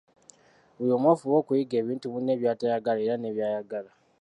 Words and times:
Buli 0.75 0.91
omu 0.95 1.07
afube 1.13 1.35
okuyiga 1.41 1.75
ebintu 1.81 2.05
munne 2.13 2.33
by’atayagala 2.41 2.99
era 3.05 3.15
ne 3.17 3.29
byayagala. 3.35 3.91